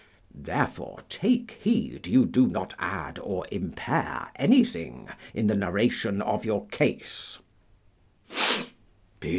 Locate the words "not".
2.47-2.73